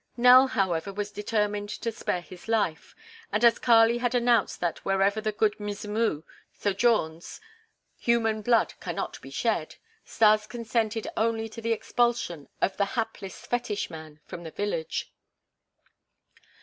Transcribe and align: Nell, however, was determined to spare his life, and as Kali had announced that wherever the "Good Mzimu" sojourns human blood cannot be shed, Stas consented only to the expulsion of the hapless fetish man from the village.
Nell, 0.17 0.47
however, 0.47 0.91
was 0.91 1.11
determined 1.11 1.69
to 1.69 1.91
spare 1.91 2.21
his 2.21 2.47
life, 2.47 2.95
and 3.31 3.45
as 3.45 3.59
Kali 3.59 3.99
had 3.99 4.15
announced 4.15 4.59
that 4.59 4.83
wherever 4.83 5.21
the 5.21 5.31
"Good 5.31 5.59
Mzimu" 5.59 6.23
sojourns 6.51 7.39
human 7.99 8.41
blood 8.41 8.73
cannot 8.79 9.21
be 9.21 9.29
shed, 9.29 9.75
Stas 10.03 10.47
consented 10.47 11.07
only 11.15 11.47
to 11.49 11.61
the 11.61 11.71
expulsion 11.71 12.49
of 12.63 12.77
the 12.77 12.85
hapless 12.97 13.45
fetish 13.45 13.91
man 13.91 14.19
from 14.25 14.41
the 14.41 14.49
village. 14.49 15.13